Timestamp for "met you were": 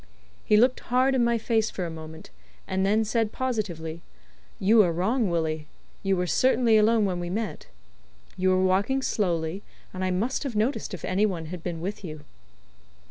7.29-8.63